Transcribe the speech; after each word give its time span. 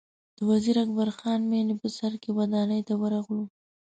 د 0.37 0.39
وزیر 0.49 0.75
اکبر 0.83 1.09
خان 1.17 1.41
مېنې 1.51 1.75
په 1.81 1.87
سر 1.97 2.13
کې 2.21 2.29
ودانۍ 2.37 2.81
ته 2.87 2.93
ورغلو. 3.01 3.43